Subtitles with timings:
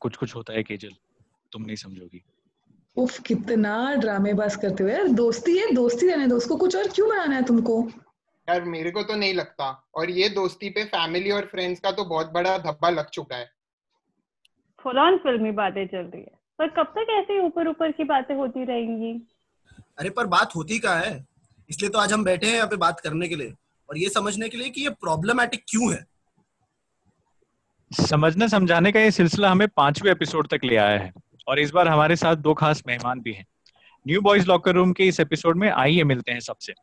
[0.00, 0.90] कुछ कुछ होता है केजल
[1.52, 2.24] तुम नहीं समझोगी।
[2.96, 7.08] उफ कितना ड्रामेबाज करते हो यार। दोस्ती है दोस्ती रहने दो उसको। कुछ और क्यों
[7.08, 7.90] बनाना है तुमको?
[8.48, 12.04] यार मेरे को तो नहीं लगता। और ये दोस्ती पे फैमिली और फ्रेंड्स का तो
[12.04, 13.50] बहुत बड़ा धब्बा लग चुका है।
[14.82, 18.34] फुल ऑन फिल्मी बातें चल रही है। पर कब तक ऐसे ऊपर ऊपर की बातें
[18.34, 19.26] होती रहेंगी?
[19.98, 21.26] अरे पर बात होती का है?
[21.70, 23.54] इसलिए तो आज हम बैठे हैं यहाँ पे बात करने के लिए।
[23.88, 26.09] और ये समझने के लिए कि ये प्रॉब्लमेटिक क्यों है?
[27.90, 31.12] समझने समझाने का ये सिलसिला हमें पांचवे एपिसोड तक ले आया है।
[31.48, 33.46] और इस बार हमारे साथ दो खास मेहमान भी हैं।
[34.06, 36.74] न्यू बॉयज़ लॉकर रूम के इस एपिसोड में आइए मिलते हैं सबसे।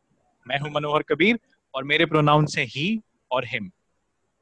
[0.46, 1.38] मैं हूँ मनोहर कबीर
[1.74, 3.00] और मेरे प्रोनाउन से ही
[3.32, 3.70] और हिम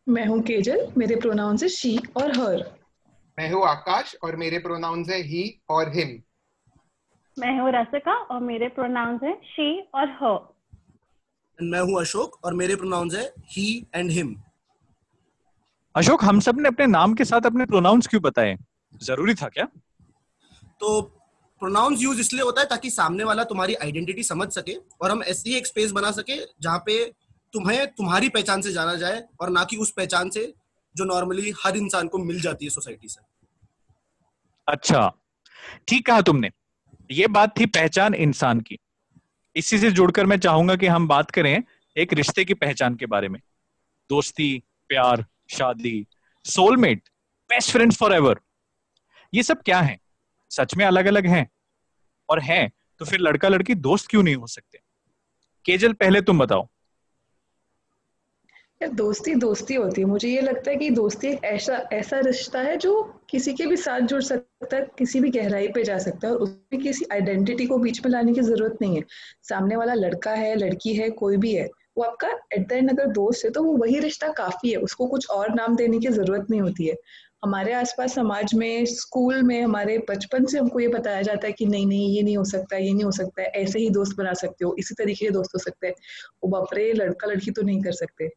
[0.09, 2.65] मैं हूँ केजल मेरे प्रोनाउन से शी और हर
[3.39, 6.19] मैं हूँ आकाश और मेरे प्रोनाउन है ही और हिम
[7.39, 10.39] मैं हूँ रसिका और मेरे प्रोनाउंस है शी और हर
[11.63, 14.37] मैं हूँ अशोक और मेरे प्रोनाउंस है ही एंड हिम
[15.97, 18.57] अशोक हम सबने अपने नाम के साथ अपने प्रोनाउंस क्यों बताए?
[19.03, 19.65] ज़रूरी था क्या?
[20.81, 21.01] तो
[21.61, 25.55] प्रोनाउंस यूज़ इसलिए होता है ताकि सामने वाला तुम्हारी आइडेंटिटी समझ सके और हम ऐसी
[25.55, 27.05] एक स्पेस बना सके जहाँ पे
[27.53, 30.53] तुम्हें तुम्हारी पहचान से जाना जाए और ना कि उस पहचान से
[30.97, 33.21] जो नॉर्मली हर इंसान को मिल जाती है सोसाइटी से।
[34.69, 35.13] अच्छा
[35.89, 36.51] ठीक कहा तुमने।
[37.11, 38.79] ये बात थी पहचान इंसान की।
[39.57, 41.63] इसी से जुड़कर मैं चाहूँगा कि हम बात करें
[41.97, 43.41] एक रिश्ते की पहचान के बारे में।
[44.11, 46.07] दोस्ती प्यार शादी
[46.45, 47.09] soulmate
[47.51, 48.41] best friends forever
[49.35, 49.99] ये सब क्या है?
[50.51, 51.49] सच में अलग अलग हैं?
[52.29, 54.79] और हैं तो फिर लड़का लड़की दोस्त क्यों नहीं हो सकते?
[55.65, 56.69] केजल, पहले तुम बताओ।
[58.83, 62.61] यार, दोस्ती दोस्ती होती है। मुझे ये लगता है कि दोस्ती एक ऐसा ऐसा रिश्ता
[62.61, 66.27] है जो किसी के भी साथ जुड़ सकता है, किसी भी गहराई पे जा सकता
[66.29, 69.03] है और उसमें किसी आइडेंटिटी को बीच में लाने की ज़रूरत नहीं है।
[69.43, 73.07] सामने वाला लड़का है, लड़की है, कोई भी है वो आपका एट द एंड अगर
[73.13, 76.47] दोस्त है तो वो वही रिश्ता काफ़ी है। उसको कुछ और नाम देने की ज़रूरत
[76.51, 76.95] नहीं होती है।
[77.45, 81.67] हमारे आसपास समाज में, स्कूल में, हमारे बचपन से हमको ये बताया जाता है कि
[81.67, 84.33] नहीं नहीं, ये नहीं हो सकता, ये नहीं हो सकता है, ऐसे ही दोस्त बना
[84.35, 85.95] सकते हो, इसी तरीके के दोस्त हो सकते हैं।
[86.45, 88.29] वो बापरे लड़का लड़की तो नहीं कर सकते।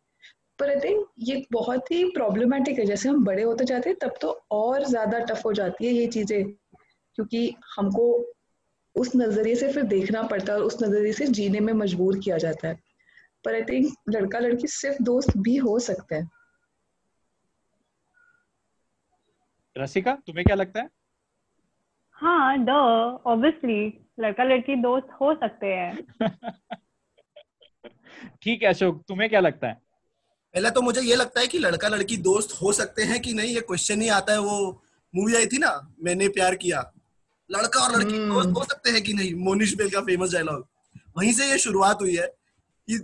[0.59, 4.14] पर आई थिंक ये बहुत ही प्रॉब्लमेटिक है। जैसे हम बड़े होते जाते हैं, तब
[4.22, 6.44] तो और ज़्यादा टफ हो जाती है ये चीज़ें।
[7.18, 8.36] क्योंकि हमको
[8.96, 12.38] उस नज़रिए से फिर देखना पड़ता है और उस नज़रिए से जीने में मजबूर किया
[12.38, 12.80] जाता है।
[13.45, 16.29] पर आई थिंक लड़का लड़की सिर्फ़ दोस्त भी हो सकते हैं।
[19.77, 20.89] रसिका तुम्हें क्या लगता है?
[22.11, 22.69] हाँ द
[23.25, 26.07] ऑब्वियसली लड़का लड़की दोस्त हो सकते हैं।
[28.44, 29.73] ठीक है अशोक तुम्हें क्या लगता है?
[30.53, 33.56] पहले तो मुझे ये लगता है कि लड़का लड़की दोस्त हो सकते हैं कि नहीं
[33.56, 34.83] ये क्वेश्चन ही आता है वो
[35.16, 36.94] मूवी आई थी ना मैंने प्यार किया।
[37.51, 40.67] लड़का और लड़की हम्म। दोस्त हो सकते हैं कि नहीं मोनिश बेल का फ़ेमस डायलॉग
[41.17, 42.27] वहीं से ये शुरुआत हुई है
[42.88, 42.97] कि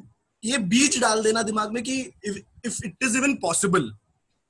[0.46, 3.92] ये बीच डाल देना दिमाग में कि if it is even possible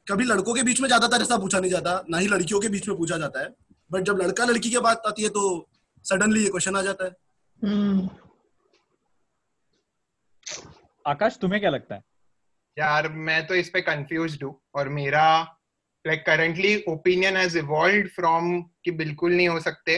[0.08, 2.88] कभी लड़कों के बीच में ज़्यादातर ऐसा पूछा नहीं जाता ना ही लड़कियों के बीच
[2.90, 3.54] में पूछा जाता है
[3.92, 5.44] बट जब लड़का लड़की की बात आती है तो
[6.06, 7.12] सडनली ये क्वेश्चन आ जाता है।
[7.62, 8.10] हम्म।
[11.06, 12.02] आकाश तुम्हें क्या लगता है?
[12.78, 15.26] यार मैं तो इस पे कंफ्यूज हूँ और मेरा
[16.06, 19.98] like currently opinion has evolve from कि बिल्कुल नहीं हो सकते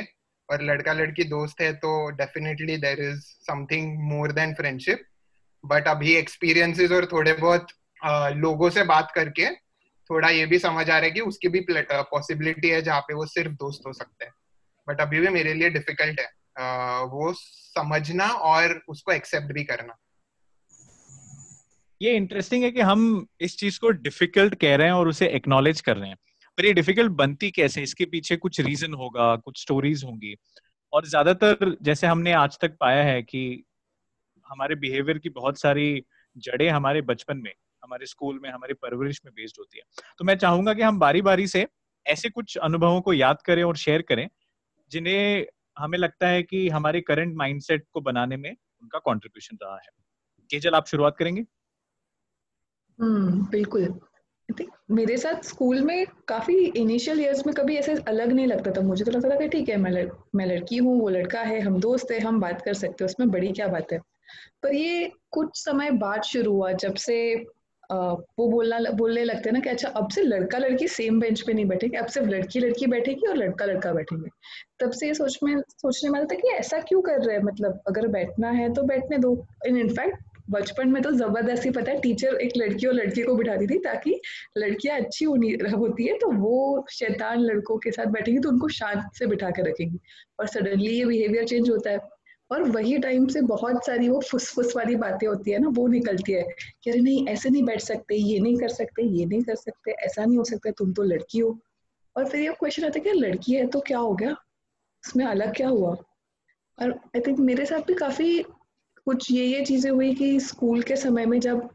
[0.49, 5.05] और लड़का लड़की दोस्त है तो definitely there is something more than friendship
[5.67, 7.67] but अभी एक्सपीरियंसेस और थोड़े बहुत
[8.37, 9.49] लोगों से बात करके
[10.09, 13.25] थोड़ा ये भी समझ आ रहा है कि उसकी भी पॉसिबिलिटी है जहाँ पे वो
[13.25, 14.33] सिर्फ़ दोस्त हो सकते हैं।
[14.87, 16.27] बट अभी भी मेरे लिए डिफ़िकल्ट है
[17.07, 19.97] वो समझना और उसको एक्सेप्ट भी करना।
[22.01, 25.81] ये इंटरेस्टिंग है कि हम इस चीज़ को डिफ़िकल्ट कह रहे हैं और उसे एक्नॉलेज
[25.81, 26.17] कर रहे हैं।
[26.57, 27.81] पर ये डिफ़िकल्ट बनती कैसे?
[27.83, 30.35] इसके पीछे कुछ रीजन होगा, कुछ स्टोरीज होंगी।
[30.93, 33.63] और ज़्यादातर जैसे हमने आज तक पाया है कि
[34.49, 36.05] हमारे बिहेवियर की बहुत सारी
[36.37, 37.51] जड़ें हमारे बचपन में
[37.83, 39.83] हमारे स्कूल में हमारी परवरिश में बेस्ड होती है।
[40.17, 41.67] तो मैं चाहूँगा कि हम बारी बारी से
[42.05, 44.27] ऐसे कुछ अनुभवों को याद करें और शेयर करें
[44.91, 45.45] जिन्हें
[45.79, 49.89] हमें लगता है कि हमारे करंट माइंडसेट को बनाने में उनका कंट्रीब्यूशन रहा है।
[50.49, 51.45] केजल आप शुरुआत करेंगे?
[52.99, 53.99] हम्म बिल्कुल।
[54.91, 59.05] मेरे साथ स्कूल में काफ़ी इनिशियल इयर्स में कभी ऐसे अलग नहीं लगता था। मुझे
[59.05, 61.79] तो लगता था कि ठीक है मैं लड़, मैं लड़की हूँ वो लड़का है हम
[61.79, 63.99] दोस्त है हम बात कर सकते हैं उसमें बड़ी क्या बात है?
[64.63, 67.17] पर ये कुछ समय बाद शुरू हुआ जब से
[67.91, 71.53] वो बोलना, बोलने लगते हैं ना कि अच्छा अब से लड़का लड़की सेम बेंच पे
[71.53, 74.29] नहीं बैठेंगे, अब सिर्फ़ लड़की लड़की बैठेगी और लड़का लड़का बैठेंगे।
[74.79, 77.43] तब से ये सोच में, सोचने वाला था कि ऐसा क्यों कर रहे हैं?
[77.43, 79.31] मतलब अगर बैठना है तो बैठने दो।
[79.67, 83.67] इन इनफैक्ट बचपन में तो ज़बरदस्ती पता है टीचर एक लड़की और लड़के को बिठाती
[83.67, 84.19] थी ताकि
[84.57, 89.09] लड़कियाँ अच्छी होनी, होती है तो वो शैतान लड़कों के साथ बैठेंगी तो उनको शांत
[89.15, 89.99] से बिठा कर रखेंगी।
[90.39, 91.99] और सडनली ये बिहेवियर चेंज होता है।
[92.51, 95.87] और वही टाइम से बहुत सारी वो फुस फुस वाली बातें होती है ना, वो
[95.87, 96.43] निकलती है
[96.83, 99.91] कि अरे नहीं, ऐसे नहीं बैठ सकते, ये नहीं कर सकते, ये नहीं कर सकते,
[99.91, 101.59] ऐसा नहीं हो सकता, तुम तो लड़की हो।
[102.17, 104.31] और फिर ये क्वेश्चन आता है कि लड़की है तो क्या हो गया?
[105.05, 105.89] उसमें अलग क्या हुआ?
[106.81, 108.43] और आई थिंक मेरे साथ भी काफ़ी
[109.05, 111.69] कुछ ये ये चीज़ें हुई कि स्कूल के समय में जब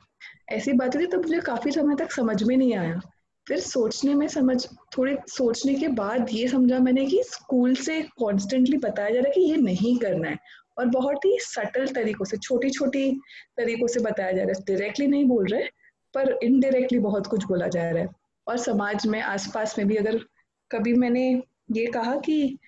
[0.48, 3.00] ऐसी बातें थी, तब मुझे काफ़ी समय तक समझ में नहीं आया।
[3.48, 4.66] फिर सोचने में समझ,
[4.98, 9.34] थोड़े सोचने के बाद ये समझा मैंने कि स्कूल से कॉन्स्टेंटली बताया जा रहा है
[9.34, 10.38] कि ये नहीं करना है।
[10.78, 13.10] और बहुत ही सटल तरीकों से छोटी छोटी
[13.56, 15.62] तरीकों से बताया जा रहा है। डायरेक्टली नहीं बोल रहे
[16.14, 18.08] पर इनडायरेक्टली बहुत कुछ बोला जा रहा है।
[18.46, 20.18] और समाज में आसपास में भी अगर
[20.70, 21.30] कभी मैंने
[21.72, 22.58] ये कहा कि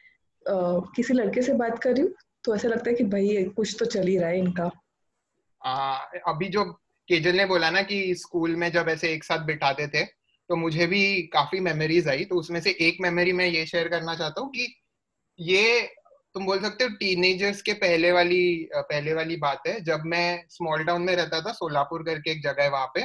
[0.46, 0.54] आ,
[0.96, 2.14] किसी लड़के से बात कर रही हूँ
[2.44, 4.70] तो ऐसा लगता है कि भाई कुछ तो चल ही रहा है इनका।
[5.62, 5.96] आ,
[6.28, 6.64] अभी जो
[7.08, 10.04] केजल ने बोला ना कि स्कूल में जब ऐसे एक साथ बिठाते थे
[10.50, 14.14] तो मुझे भी काफ़ी मेमोरीज आई तो उसमें से एक मेमोरी मैं ये शेयर करना
[14.14, 14.74] चाहता हूँ कि
[15.40, 15.90] ये
[16.34, 20.84] तुम बोल सकते हो टीनेजर्स के पहले वाली पहले वाली बात है। जब मैं स्मॉल
[20.84, 23.02] टाउन में रहता था, सोलापुर करके एक जगह है वहाँ पे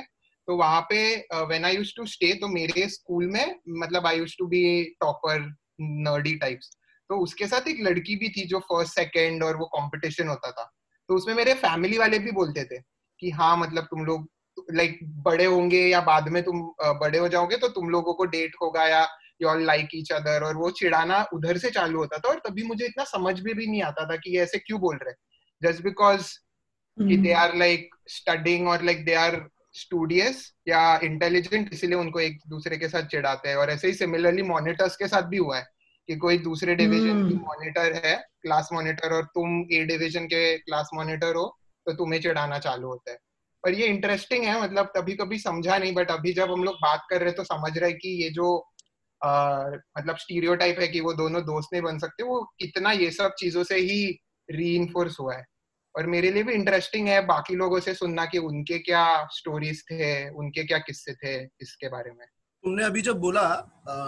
[0.47, 1.01] तो वहाँ पे
[1.33, 5.41] when I used to stay तो मेरे स्कूल में मतलब I used to be topper
[5.81, 6.71] nerdy types
[7.09, 10.63] तो उसके साथ एक लड़की भी थी जो फ़र्स्ट सेकंड और वो कंपटीशन होता था।
[11.09, 12.81] तो उसमें मेरे फैमिली वाले भी बोलते थे
[13.19, 14.29] कि हाँ मतलब तुम लोग
[14.73, 16.61] लाइक बड़े होंगे या बाद में तुम
[16.99, 19.07] बड़े हो जाओगे तो तुम लोगों को डेट होगा या
[19.41, 22.63] you all like each other और वो चिढ़ाना उधर से चालू होता था और तभी
[22.63, 25.13] मुझे इतना समझ में भी नहीं आता था कि ये ऐसे क्यों बोल रहे
[25.61, 26.31] जस्ट बिकॉज़
[26.97, 29.41] कि दे आर लाइक स्टडिंग और लाइक दे आर
[29.73, 34.41] स्टूडियस या इंटेलिजेंट इसीलिए उनको एक दूसरे के साथ चिढ़ाते हैं। और ऐसे ही सिमिलरली
[34.41, 35.65] मॉनिटर्स के साथ भी हुआ है
[36.09, 40.89] कि कोई दूसरे डिवीज़न की मॉनिटर है क्लास मॉनिटर और तुम ए डिवीज़न के क्लास
[40.93, 41.45] मॉनिटर हो
[41.85, 43.17] तो तुम्हें चिढ़ाना चालू होता है।
[43.63, 47.05] पर ये इंटरेस्टिंग है मतलब तभी कभी समझा नहीं बट अभी जब हम लोग बात
[47.09, 48.49] कर रहे तो समझ रहे कि ये जो
[49.21, 53.63] मतलब स्टीरियोटाइप है कि वो दोनों दोस्त नहीं बन सकते वो कितना ये सब चीज़ों
[53.63, 54.09] से ही
[54.49, 54.75] री
[55.19, 55.45] हुआ है।
[55.95, 60.29] और मेरे लिए भी इंटरेस्टिंग है बाकी लोगों से सुनना कि उनके क्या स्टोरीज थे
[60.31, 62.25] उनके क्या किस्से थे इसके बारे में।
[62.63, 63.65] तुमने अभी जब बोला आ,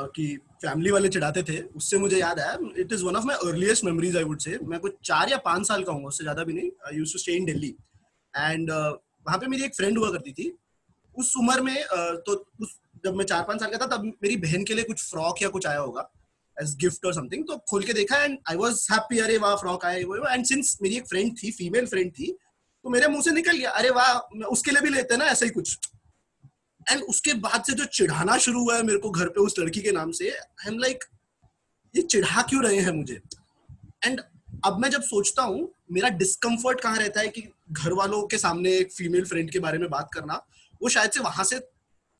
[0.07, 3.85] कि फैमिली वाले चढ़ाते थे उससे मुझे याद आया it is one of my earliest
[3.85, 6.53] memories I would say मैं कुछ चार या पाँच साल का हूँ उससे ज़्यादा भी
[6.53, 7.75] नहीं। I used to stay in Delhi
[8.33, 10.51] and वहाँ पे मेरी एक फ्रेंड हुआ करती थी।
[11.15, 11.75] उस उम्र में
[12.25, 15.03] तो उस जब मैं चार पाँच साल का था, तब मेरी बहन के लिए कुछ
[15.03, 16.09] फ्रॉक या कुछ आया होगा
[16.57, 19.85] एज गिफ्ट और समथिंग तो खोल के देखा एंड आई वाज हैप्पी अरे वाह, फ्रॉक
[19.85, 22.31] आया, वो एंड सिंस मेरी एक फ्रेंड थी फीमेल फ्रेंड थी
[22.85, 25.51] तो मेरे मुँह से निकल गया, अरे वाह उसके लिए भी लेते ना, ऐसा ही
[25.51, 25.77] कुछ।
[26.81, 29.81] एंड उसके बाद से जो चिढ़ाना शुरू हुआ है मेरे को घर पे उस लड़की
[29.81, 31.03] के नाम से आई एम लाइक
[31.93, 33.21] ये चिढ़ा क्यों रहे हैं मुझे?
[34.05, 34.21] एंड
[34.65, 38.71] अब मैं जब सोचता हूँ, मेरा डिस्कम्फर्ट कहाँ रहता है कि घर वालों के सामने
[38.71, 40.41] एक फीमेल फ्रेंड के बारे में बात करना,
[40.81, 41.59] वो शायद से वहाँ से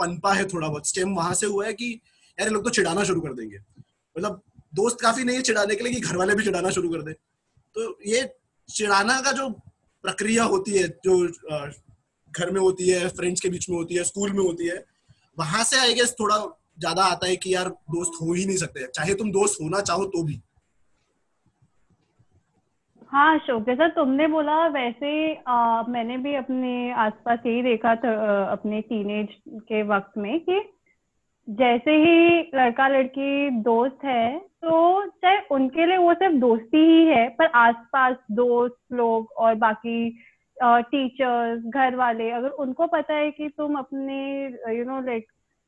[0.01, 1.91] पनपा है थोड़ा बहुत। स्टेम वहाँ से हुआ है कि
[2.37, 3.57] यार लोग तो चिढ़ाना शुरू कर देंगे।
[4.15, 4.41] मतलब
[4.75, 7.13] दोस्त काफ़ी नहीं है चिढ़ाने के लिए कि घर वाले भी चिढ़ाना शुरू कर दे।
[7.75, 8.29] तो ये
[8.69, 9.49] चिढ़ाना का जो
[10.03, 11.27] प्रक्रिया होती है, जो
[12.31, 14.83] घर में होती है फ्रेंड्स के बीच में होती है स्कूल में होती है,
[15.39, 16.37] वहाँ से आई गेस थोड़ा
[16.79, 20.05] ज़्यादा आता है कि यार दोस्त हो ही नहीं सकते। चाहे तुम दोस्त होना चाहो
[20.07, 20.39] तो भी।
[23.11, 28.11] हाँ अशोक जैसा तुमने बोला वैसे आ, मैंने भी अपने आसपास यही देखा था
[28.51, 30.59] अपने टीनेज के वक्त में कि
[31.47, 37.27] जैसे ही लड़का लड़की दोस्त है तो चाहे उनके लिए वो सिर्फ़ दोस्ती ही है
[37.29, 40.09] पर आसपास दोस्त लोग और बाकी
[40.57, 44.17] टीचर्स घर वाले अगर उनको पता है कि तुम अपने
[44.77, 45.27] यू नो लाइक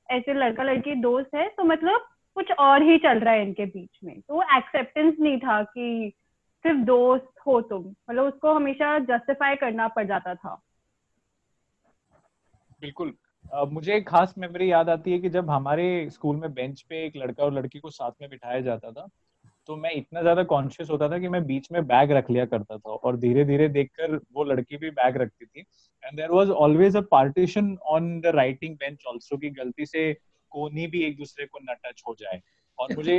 [0.10, 4.00] ऐसे लड़का लड़की दोस्त है तो मतलब कुछ और ही चल रहा है इनके बीच
[4.04, 6.14] में। तो एक्सेप्टेंस नहीं था कि
[6.66, 10.62] सिर्फ़ दोस्त हो तुम। मतलब उसको हमेशा जस्टिफाई करना पड़ जाता था।
[12.82, 13.14] बिल्कुल।
[13.56, 17.06] uh, मुझे एक खास मेमोरी याद आती है कि जब हमारे स्कूल में बेंच पे
[17.06, 19.08] एक लड़का और लड़की को साथ में बिठाया जाता था
[19.70, 22.78] तो मैं इतना ज़्यादा कॉन्शियस होता था कि मैं बीच में बैग रख लिया करता
[22.78, 25.60] था और धीरे धीरे देखकर वो लड़की भी बैग रखती थी।
[26.04, 30.14] And there was always a partition on the writing bench also की गलती से
[30.52, 32.42] कोनी भी एक दूसरे को न टच हो जाए।
[32.80, 33.18] और मुझे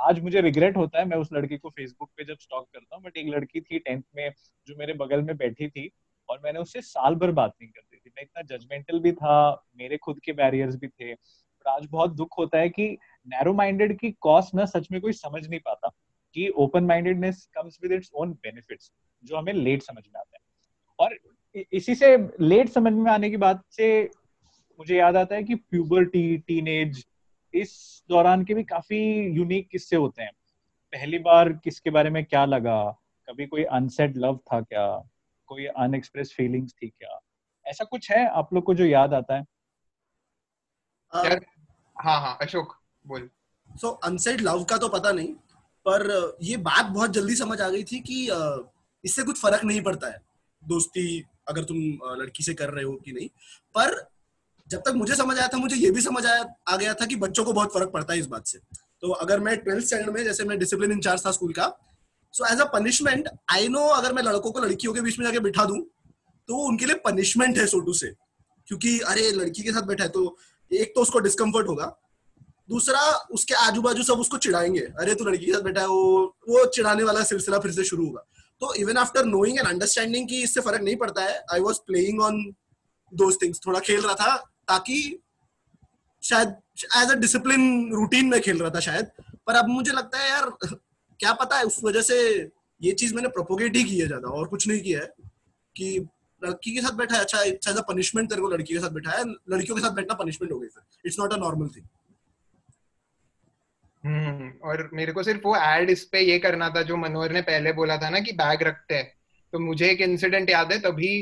[0.00, 3.04] आज मुझे रिग्रेट होता है, मैं उस लड़की को फेसबुक पे जब स्टॉक करता हूँ
[3.04, 4.32] बट एक लड़की थी टेंथ में
[4.68, 5.90] जो मेरे बगल में बैठी थी
[6.28, 9.96] और मैंने उससे साल भर बात नहीं करती थी। मैं इतना जजमेंटल भी था, मेरे
[9.96, 12.86] खुद के बैरियर्स भी थे बट आज बहुत दुख होता है कि
[13.26, 15.88] नैरो माइंडेड की कॉस्ट ना सच में कोई समझ नहीं पाता
[16.36, 18.92] कि open mindedness comes with its own benefits
[19.24, 20.40] जो हमें लेट समझ में आता है।
[20.98, 21.18] और
[21.72, 23.88] इसी से लेट समझ में आने की बात से
[24.78, 27.04] मुझे याद आता है कि प्यूबर्टी टीनेज
[27.54, 28.98] इस दौरान के भी काफ़ी
[29.36, 30.32] यूनिक किस्से होते हैं।
[30.92, 32.82] पहली बार किसके बारे में क्या लगा?
[33.28, 34.86] कभी कोई अनसेट लव था क्या?
[35.46, 37.20] कोई अनएक्सप्रेस फीलिंग्स थी क्या?
[37.66, 39.44] ऐसा कुछ है आप लोग को जो याद आता है?
[41.12, 42.76] हाँ हाँ अशोक
[43.06, 43.28] बोल।
[43.70, 45.32] सो अनसेट लव का तो पता नहीं
[45.86, 48.24] पर ये बात बहुत जल्दी समझ आ गई थी कि
[49.04, 50.22] इससे कुछ फ़र्क नहीं पड़ता है।
[50.62, 51.76] दोस्ती अगर तुम
[52.20, 53.28] लड़की से कर रहे हो कि नहीं
[53.74, 53.94] पर
[54.70, 57.16] जब तक मुझे समझ आया था, मुझे ये भी समझ आया, आ गया था कि
[57.16, 58.58] बच्चों को बहुत फ़र्क पड़ता है इस बात से।
[59.00, 61.78] तो अगर मैं ट्वेल्थ स्टैंडर्ड में, जैसे मैं डिसिप्लिन इंचार्ज था स्कूल का
[62.32, 65.40] so as a punishment I know अगर मैं लड़कों को लड़कियों के बीच में जाके
[65.40, 65.80] बिठा दूँ
[66.48, 68.06] तो उनके लिए पनिशमेंट है सोटू से
[68.66, 70.36] क्योंकि, अरे, लड़की के साथ बैठा है तो
[70.72, 71.96] एक तो उसको डिस्कम्फर्ट होगा।
[72.70, 73.00] दूसरा,
[73.30, 76.66] उसके आजू बाजू सब उसको चिढ़ाएँगे। अरे, तू लड़की के साथ बैठा है, वो वो
[76.66, 78.20] चिढ़ाने वाला सिलसिला फिर से शुरू होगा।
[78.60, 82.22] तो even after knowing and understanding कि इससे फ़र्क नहीं पड़ता है I was playing
[82.22, 82.54] on
[83.14, 85.00] those things थोड़ा खेल रहा था ताकि
[86.22, 86.56] शायद
[86.96, 87.62] एज अ डिसिप्लिन
[87.92, 89.10] रूटीन में खेल रहा था शायद।
[89.46, 90.50] पर अब मुझे लगता है यार,
[91.20, 92.16] क्या पता है, उस वजह से
[92.80, 95.28] ये चीज़ मैंने प्रोपोगेट ही की है ज़्यादा, और कुछ नहीं किया है।
[95.76, 96.08] कि
[96.42, 99.10] लड़की के साथ बैठा है अच्छा एज अ पनिशमेंट तेरे को लड़की के साथ बैठा
[99.10, 101.86] है, लड़कियों के साथ बैठना पनिशमेंट हो गई फिर it's not a normal thing
[104.04, 107.42] hmm और मेरे को सिर्फ़ वो एड इस पे ये करना था, जो मनोहर ने
[107.42, 109.12] पहले बोला था ना कि बैग रखते हैं।
[109.52, 111.12] तो मुझे एक इंसिडेंट याद है, तभी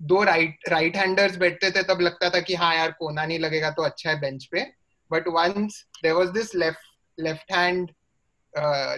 [0.00, 3.70] दो राइट राइट हैंडर्स बैठते थे, तब लगता था कि हाँ यार, कोना नहीं लगेगा
[3.70, 4.66] तो अच्छा है बेंच पे।
[5.10, 6.86] But once there was this left
[7.18, 7.90] left hand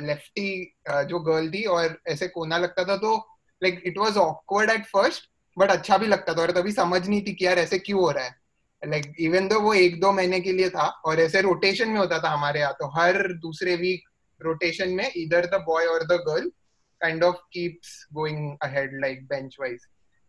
[0.03, 0.75] lefty
[1.09, 3.17] जो गर्ल थी, और ऐसे कोना लगता था तो
[3.63, 7.23] like it was awkward at first but अच्छा भी लगता था। और तभी समझ नहीं
[7.23, 8.39] थी कि यार, ऐसे क्यों हो रहा है।
[8.83, 12.19] लाइक इवन दो वो एक दो महीने के लिए था, और ऐसे रोटेशन में होता
[12.19, 14.09] था हमारे यहाँ तो हर दूसरे वीक
[14.41, 16.49] रोटेशन में इधर द बॉय और the girl
[17.01, 19.81] kind of keeps going ahead like bench wise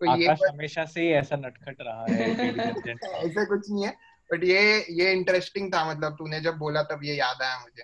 [0.02, 2.30] तो ये हमेशा से ही ऐसा नटखट रहा है
[3.26, 3.92] ऐसा कुछ नहीं है
[4.30, 7.84] बट ये ये इंटरेस्टिंग था मतलब तूने जब बोला तब ये याद आया मुझे।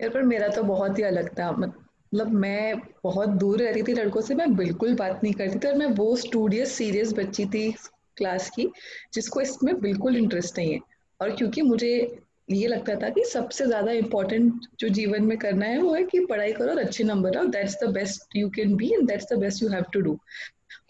[0.00, 4.20] यार पर मेरा तो बहुत ही अलग था मतलब मैं बहुत दूर रहती थी लड़कों
[4.20, 7.70] से मैं बिल्कुल बात नहीं करती थी और मैं वो स्टूडियस सीरियस बच्ची थी
[8.16, 8.70] क्लास की
[9.14, 10.80] जिसको इसमें बिल्कुल इंटरेस्ट नहीं है।
[11.20, 11.92] और क्योंकि मुझे
[12.50, 16.24] ये लगता था कि सबसे ज़्यादा इम्पोर्टेंट जो जीवन में करना है वो है कि
[16.26, 19.38] पढ़ाई करो और अच्छे नंबर आओ that's the best you can be and that's the
[19.38, 20.18] best you have to do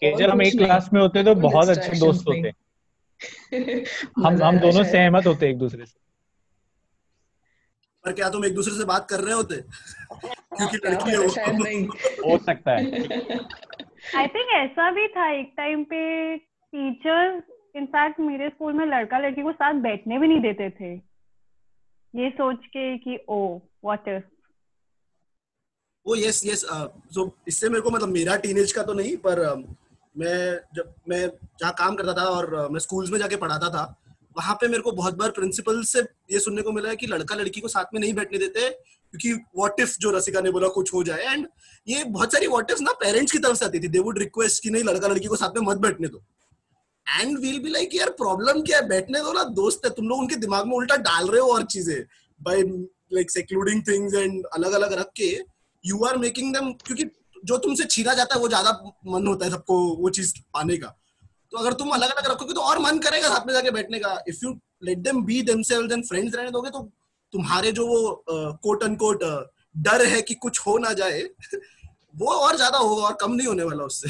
[0.03, 2.51] जब हम एक क्लास में होते तो बहुत अच्छे दोस्त होते
[4.17, 5.99] हम हम दोनों सहमत होते एक दूसरे से।
[8.05, 9.55] पर क्या तुम एक दूसरे से बात कर रहे होते?
[9.55, 11.23] क्योंकि लड़की हो
[12.29, 12.85] हो सकता है।
[14.15, 17.43] आई थिंक ऐसा भी था एक टाइम पे टीचर्स
[17.75, 20.93] इनफैक्ट मेरे स्कूल में लड़का लड़की को साथ बैठने भी नहीं देते थे।
[22.15, 24.23] ये सोच के कि ओ what if
[26.05, 26.65] oh yes yes
[27.15, 29.75] so इससे मेरे को मतलब मेरा टीनेज का तो नहीं पर uh,
[30.19, 31.27] मैं जब मैं
[31.59, 33.83] जहाँ काम करता था और मैं स्कूल्स में जाके पढ़ाता था,
[34.37, 35.99] वहाँ पे मेरे को बहुत बार प्रिंसिपल से
[36.31, 39.33] ये सुनने को मिला है कि लड़का लड़की को साथ में नहीं बैठने देते क्योंकि
[39.57, 41.47] व्हाट इफ़ जो रसिका ने बोला कुछ हो जाए एंड
[41.87, 44.63] ये बहुत सारी व्हाट इफ़ ना पेरेंट्स की तरफ़ से आती थी। दे वुड रिक्वेस्ट
[44.63, 46.21] कि नहीं, लड़का लड़की को साथ में मत बैठने दो।
[47.07, 48.87] एंड वील बी लाइक यार प्रॉब्लम क्या है?
[48.87, 51.63] बैठने दो ना, दोस्त है, तुम लोग उनके दिमाग में उल्टा डाल रहे हो और
[51.65, 52.03] चीज़ें
[52.41, 52.61] by
[53.13, 55.29] like secluding things and अलग अलग रख के
[55.83, 57.03] यू आर मेकिंग देम क्योंकि
[57.43, 58.71] जो तुमसे छीना जाता है, वो ज़्यादा
[59.07, 60.95] मन होता है सबको वो चीज़ पाने का।
[61.53, 64.17] तो अगर तुम अलग अलग रखोगे तो और मन करेगा साथ में जाके बैठने का।
[64.27, 64.53] If you
[64.83, 66.81] let them be themselves and friends रहने दोगे तो
[67.33, 68.23] तुम्हारे जो वो
[68.63, 69.23] कोट अन कोट
[69.75, 71.21] डर है कि कुछ हो ना जाए,
[72.15, 74.09] वो और ज़्यादा होगा और कम नहीं होने वाला उससे।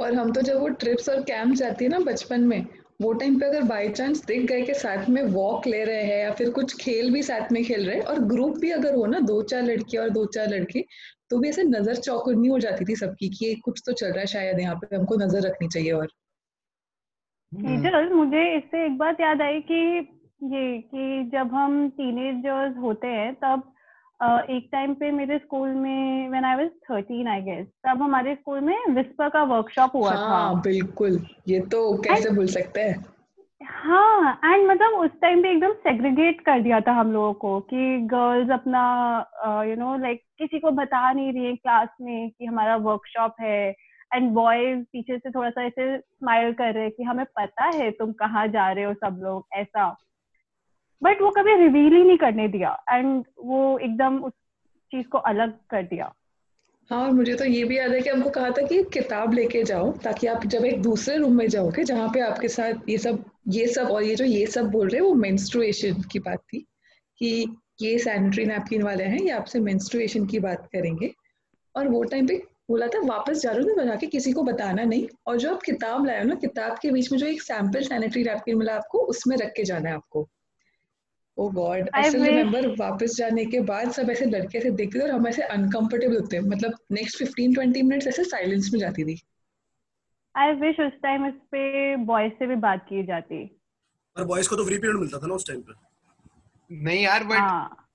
[0.00, 2.66] और हम तो जब वो ट्रिप्स और कैंप जाती है ना बचपन में,
[3.02, 6.18] वो टाइम पे अगर बाई चांस दिख गए कि साथ में वॉक ले रहे हैं
[6.18, 9.06] या फिर कुछ खेल भी साथ में खेल रहे हैं, और ग्रुप भी अगर हो
[9.06, 10.84] ना दो चार लड़की और दो चार लड़के
[11.32, 14.26] तो भी ऐसे नज़र चौकुन्नी हो जाती थी सबकी कि कुछ तो चल रहा है
[14.26, 16.06] शायद यहाँ पे हमको नज़र रखनी चाहिए और।
[17.52, 19.78] टीचर मुझे इससे एक बात याद आई कि
[20.54, 23.62] ये कि जब हम टीनेजर्स होते हैं तब
[24.50, 28.60] एक टाइम पे मेरे स्कूल में when I was 13 I guess तब हमारे स्कूल
[28.60, 33.11] में विस्पर का वर्कशॉप हुआ हाँ, था बिल्कुल। ये तो कैसे भूल सकते हैं?
[33.64, 37.98] हाँ एंड मतलब उस टाइम पे एकदम सेग्रीगेट कर दिया था हम लोगों को कि
[38.12, 38.82] गर्ल्स अपना
[39.68, 43.74] यू नो लाइक किसी को बता नहीं रही है क्लास में कि हमारा वर्कशॉप है।
[44.14, 47.90] एंड बॉयज़ पीछे से थोड़ा सा ऐसे स्माइल कर रहे हैं कि हमें पता है
[47.90, 49.96] तुम कहाँ जा रहे हो सब लोग, ऐसा।
[51.02, 54.32] बट वो कभी रिवील ही नहीं करने दिया। एंड वो एकदम उस
[54.92, 56.12] चीज़ को अलग कर दिया।
[56.92, 59.62] हाँ और मुझे तो ये भी याद है कि हमको कहा था कि किताब लेके
[59.62, 63.24] जाओ ताकि आप जब एक दूसरे रूम में जाओगे जहाँ पे आपके साथ ये सब
[63.48, 66.66] ये सब और ये जो ये सब बोल रहे हैं, वो मेंस्ट्रुएशन की बात थी
[67.18, 71.12] कि ये सैनिटरी नैपकिन वाले हैं, ये आपसे मेंस्ट्रुएशन की बात करेंगे।
[71.76, 74.84] और वो टाइम पे बोला था, वापस जा रहे हो ना जाके किसी को बताना
[74.84, 77.82] नहीं। और जो आप किताब लाए हो ना, किताब के बीच में जो एक सैंपल
[77.82, 80.28] सैनिटरी नैपकिन मिला आपको, उसमें रख के जाना है आपको।
[81.38, 85.02] Oh god I still remember वापस जाने के बाद सब ऐसे लड़के से देखते थे
[85.02, 89.04] और हम ऐसे अनकंफर्टेबल होते हैं। मतलब नेक्स्ट 15 20 मिनट्स ऐसे साइलेंस में जाती
[89.04, 89.20] थी।
[90.36, 93.44] आई विश उस टाइम इस पे बॉयज़ से भी बात की जाती।
[94.16, 95.72] पर बॉयज़ को तो फ्री पीरियड मिलता था ना उस टाइम पे।
[96.70, 97.88] नहीं यार बट हाँ.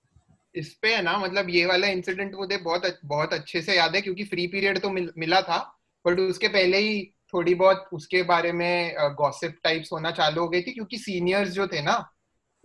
[0.56, 4.02] इस पे है ना मतलब ये वाला इंसिडेंट मुझे बहुत बहुत अच्छे से याद है
[4.02, 8.52] क्योंकि फ्री पीरियड तो मिल, मिला था बट उसके पहले ही थोड़ी बहुत उसके बारे
[8.52, 12.14] में गॉसिप टाइप्स होना चालू हो गई थी क्योंकि सीनियर्स जो थे ना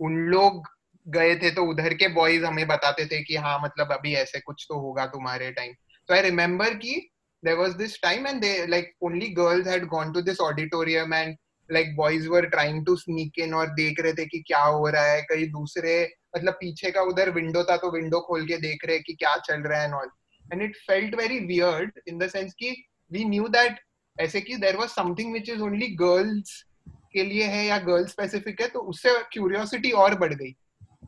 [0.03, 0.67] उन लोग
[1.05, 4.65] गए थे तो उधर के बॉयज़ हमें बताते थे कि हाँ मतलब अभी ऐसे कुछ
[4.69, 5.73] तो होगा तुम्हारे टाइम
[6.09, 6.99] तो आई रिमेम्बर की
[7.43, 11.35] there was this time and they, like, only girls had gone to this auditorium and,
[11.69, 15.03] like, boys were trying to sneak in और देख रहे थे कि क्या हो रहा
[15.03, 15.95] है। कहीं दूसरे
[16.35, 19.61] मतलब पीछे का उधर विंडो था तो विंडो खोल के देख रहे कि क्या चल
[19.61, 20.09] रहा है and all
[20.53, 22.75] and it felt very weird in the sense कि
[23.11, 23.79] वी न्यू दैट
[24.17, 26.63] ऐसे कि there was something which is only girls
[27.13, 30.55] के लिए है या गर्ल्स स्पेसिफिक है तो उससे क्यूरियोसिटी और बढ़ गई।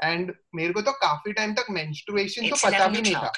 [0.03, 3.31] एंड मेरे को तो काफ़ी टाइम तक मेंस्ट्रुएशन तो पता भी नहीं था।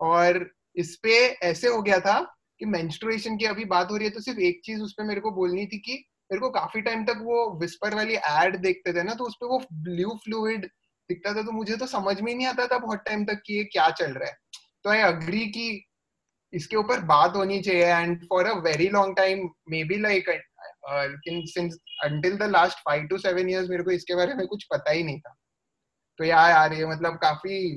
[0.00, 2.20] और इस पे ऐसे हो गया था
[2.60, 5.20] कि मेंस्ट्रुएशन की अभी बात हो रही है तो सिर्फ़ एक चीज़ उस पर मेरे
[5.20, 5.92] को बोलनी थी कि
[6.30, 9.46] मेरे को काफ़ी टाइम तक वो विस्पर वाली एड देखते थे ना तो उस पर
[9.46, 10.66] वो ब्लू फ्लूइड
[11.08, 13.64] दिखता था तो मुझे तो समझ में नहीं आता था बहुत टाइम तक कि ये
[13.64, 14.36] क्या चल रहा है।
[14.84, 15.84] तो आई अग्री कि
[16.52, 19.48] इसके ऊपर बात होनी चाहिए and for a very long time
[19.84, 20.28] maybe like
[20.86, 24.90] since until the last five to seven years मेरे को इसके बारे में कुछ पता
[24.90, 25.34] ही नहीं था।
[26.18, 27.76] तो यार यार, ये मतलब काफ़ी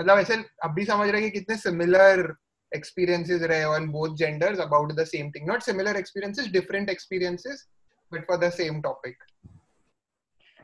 [0.00, 2.34] मतलब ऐसे अब भी समझ रहे कि कितने सिमिलर
[2.76, 7.62] experiences रहे on both genders about the same thing not similar experiences, different experiences,
[8.12, 9.14] but for the same topic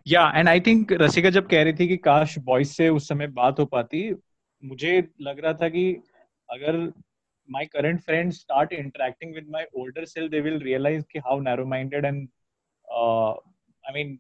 [0.07, 3.27] या एंड आई थिंक रसिका जब कह रही थी कि काश बॉयज़ से उस समय
[3.27, 4.15] बात हो पाती,
[4.65, 6.03] मुझे लग रहा था कि
[6.51, 6.93] अगर
[7.49, 12.05] my current friends start interacting with my older self, they will realize ki how narrow-minded
[12.05, 12.29] and
[12.89, 13.33] uh,
[13.85, 14.19] I mean,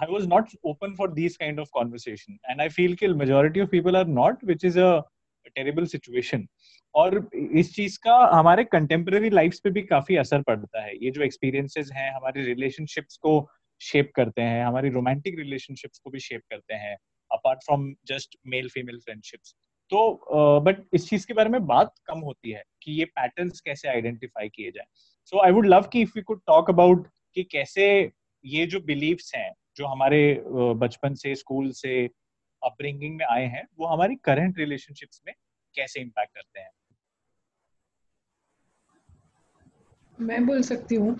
[0.00, 3.70] I was not open for these kind of conversation, and I feel कि majority of
[3.70, 5.04] people are not, which is a,
[5.46, 6.48] a terrible situation.
[6.94, 11.22] और इस चीज़ का हमारे contemporary life पे भी काफ़ी असर पड़ता है ये जो
[11.22, 13.34] एक्सपीरियंसेस हैं हमारी रिलेशनशिप्स को
[13.80, 16.96] शेप करते हैं हमारी रोमांटिक रिलेशनशिप्स को भी शेप करते हैं
[17.30, 19.54] apart from just male female friendships
[19.90, 23.88] तो बट इस चीज़ के बारे में बात कम होती है कि ये पैटर्न्स कैसे
[23.88, 24.86] आइडेंटिफाई किए जाए।
[25.24, 28.12] सो आई वुड लव कि if you could talk about कि कैसे
[28.44, 30.42] ये जो बिलीव्स हैं जो हमारे
[30.76, 32.10] बचपन से स्कूल से
[32.62, 35.34] अपब्रिंगिंग में आए हैं वो हमारी करंट रिलेशनशिप्स में
[35.74, 36.70] कैसे इम्पैक्ट करते हैं?
[40.20, 41.16] मैं बोल सकती हूँ।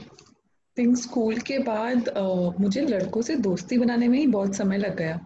[0.78, 4.96] थिंक स्कूल के बाद uh, मुझे लड़कों से दोस्ती बनाने में ही बहुत समय लग
[4.96, 5.18] गया।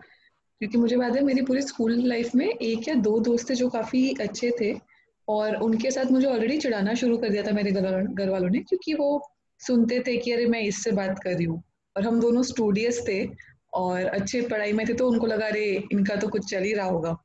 [0.59, 3.69] क्योंकि मुझे याद है मेरी पूरी स्कूल लाइफ में एक या दो दोस्त थे जो
[3.69, 4.81] काफ़ी अच्छे थे
[5.29, 7.71] और उनके साथ मुझे ऑलरेडी चिढ़ाना शुरू कर दिया था मेरे
[8.15, 11.63] घर वालों ने क्योंकि वो सुनते थे कि अरे मैं इससे बात कर रही हूँ।
[11.97, 13.31] और हम दोनों स्टूडियस थे
[13.75, 16.87] और अच्छे पढ़ाई में थे तो उनको लगा, अरे, इनका तो कुछ चल ही रहा
[16.87, 17.17] होगा।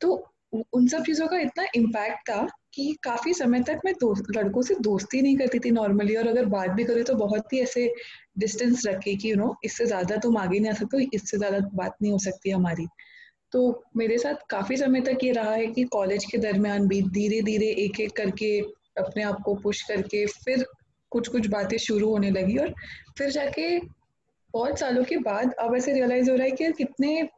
[0.00, 0.32] तो
[0.72, 3.92] उन सब चीज़ों का इतना इम्पैक्ट था कि काफ़ी समय तक मैं
[4.36, 7.60] लड़कों से दोस्ती नहीं करती थी नॉर्मली और अगर बात भी करी तो बहुत ही
[7.60, 7.92] ऐसे
[8.38, 11.96] डिस्टेंस रखे कि यू नो इससे ज़्यादा तुम आगे नहीं आ सकते इससे ज़्यादा बात
[12.02, 12.86] नहीं हो सकती हमारी।
[13.52, 17.40] तो मेरे साथ काफ़ी समय तक ये रहा है कि कॉलेज के दरमियान भी धीरे
[17.42, 18.58] धीरे एक एक करके,
[18.98, 20.64] अपने आप को पुश करके फिर
[21.12, 22.74] कुछ कुछ बातें शुरू होने लगी और
[23.18, 23.78] फिर जाके
[24.54, 27.28] बहुत सालों के बाद अब ऐसे रियलाइज़ हो रहा है कि कितने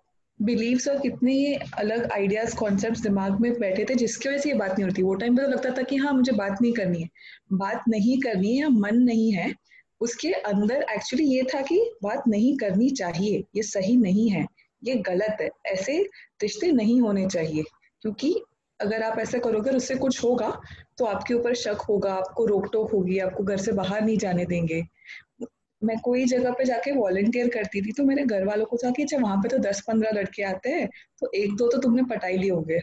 [0.41, 1.35] बिलीव्स और कितने
[1.79, 5.15] अलग आइडियाज़ कॉन्सेप्ट दिमाग में बैठे थे, जिसकी वजह से ये बात नहीं होती। वो
[5.15, 7.09] टाइम पे तो लगता था कि हाँ मुझे बात नहीं करनी है।
[7.55, 9.53] बात नहीं करनी है या मन नहीं है,
[10.01, 14.47] उसके अंदर एक्चुअली ये था कि बात नहीं करनी चाहिए, ये सही नहीं है,
[14.83, 15.99] ये गलत है। ऐसे
[16.43, 17.63] रिश्ते नहीं होने चाहिए,
[18.03, 18.35] क्योंकि
[18.81, 20.51] अगर आप ऐसा करोगे उससे कुछ होगा
[20.99, 24.45] तो आपके ऊपर शक होगा, आपको रोक टोक होगी, आपको घर से बाहर नहीं जाने
[24.45, 24.83] देंगे।
[25.83, 29.03] मैं कोई जगह पे जाके वॉलेंटियर करती थी तो मेरे घर वालों को था कि
[29.03, 30.89] अच्छा वहाँ पे तो दस पंद्रह लड़के आते हैं
[31.21, 32.79] तो एक दो तो तुमने पटाई लिए होंगे।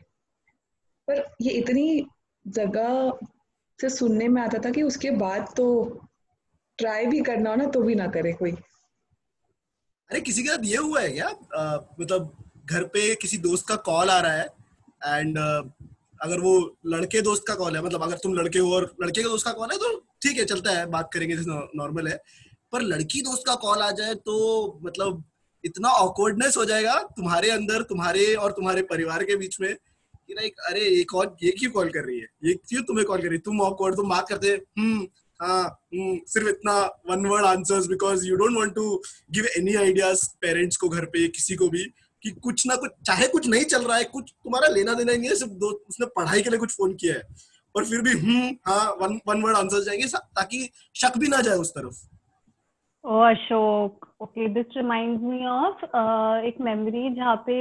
[1.07, 2.05] पर ये इतनी
[2.45, 3.11] जगह
[3.79, 5.65] से सुनने में आता था कि उसके बाद तो
[6.79, 10.77] ट्राई भी करना हो ना तो भी ना करे कोई। अरे, किसी के साथ ये
[10.77, 11.29] हुआ है क्या?
[11.99, 12.31] मतलब
[12.65, 16.53] घर पे किसी दोस्त का कॉल आ रहा है एंड अगर वो
[16.85, 19.51] लड़के दोस्त का कॉल है मतलब अगर तुम लड़के हो और लड़के के दोस्त का
[19.53, 21.35] कॉल है तो ठीक है, चलता है, बात करेंगे
[21.75, 22.19] नॉर्मल है।
[22.73, 25.23] पर लड़की दोस्त का कॉल आ जाए तो मतलब
[25.63, 30.59] इतना ऑकवर्डनेस हो जाएगा तुम्हारे अंदर तुम्हारे और तुम्हारे परिवार के बीच में कि लाइक
[30.67, 32.27] अरे ये कॉल ये क्यों कॉल कर रही है?
[32.43, 33.39] ये क्यों तुम्हें कॉल कर रही है?
[33.39, 34.47] तुम ऑकवर्ड तुम बात करते
[34.79, 35.07] हम्म
[35.39, 36.73] हाँ हम्म, सिर्फ़ इतना
[37.09, 41.27] one word answers because you don't want to give any ideas parents को घर पे
[41.27, 41.83] किसी को भी
[42.23, 45.29] कि कुछ ना कुछ चाहे कुछ नहीं चल रहा है कुछ तुम्हारा लेना देना नहीं
[45.29, 47.23] है सिर्फ़ दो उसने पढ़ाई के लिए कुछ फ़ोन किया है।
[47.75, 51.57] और फिर भी हम्म हाँ वन वन वर्ड आंसर जाएँगे ताकि शक भी ना जाए
[51.57, 52.12] उस तरफ़।
[53.03, 54.05] ओ, Ashok.
[54.21, 55.83] Okay this reminds me of
[56.47, 57.55] एक मेमोरी जहाँ पे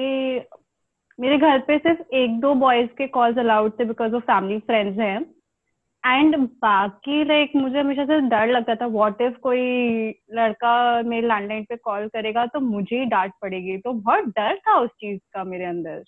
[1.18, 4.98] मेरे घर पे सिर्फ़ एक दो बॉयज़ के कॉल्स अलाउड थे बिकॉज़ ऑफ़ फैमिली फ्रेंड्स
[4.98, 5.18] हैं।
[6.04, 9.60] एंड बाकी लाइक मुझे हमेशा से डर लगता था व्हाट इफ़ कोई
[10.34, 14.78] लड़का मेरे लैंडलाइन पे कॉल करेगा तो मुझे ही डांट पड़ेगी। तो बहुत डर था
[14.78, 16.02] उस चीज़ का मेरे अंदर।